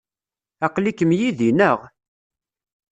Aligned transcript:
Aql-ikem 0.65 1.11
yid-i, 1.19 1.51
naɣ? 1.57 1.79